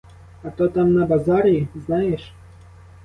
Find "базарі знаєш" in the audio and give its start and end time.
1.05-2.33